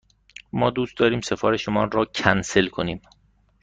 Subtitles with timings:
[0.53, 3.01] ما دوست داریم سفارش مان را کنسل کنیم.